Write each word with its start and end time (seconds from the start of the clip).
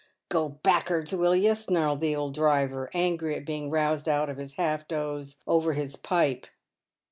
"Gro 0.31 0.57
back'ards, 0.63 1.13
will 1.15 1.35
you!" 1.35 1.53
snarled 1.53 1.99
the 1.99 2.15
old 2.15 2.33
driver, 2.33 2.89
angry 2.91 3.35
at 3.35 3.45
being 3.45 3.69
roused 3.69 4.09
out 4.09 4.31
of 4.31 4.37
his 4.37 4.53
half 4.53 4.87
doze 4.87 5.35
over 5.45 5.73
his 5.73 5.95
pipe. 5.95 6.47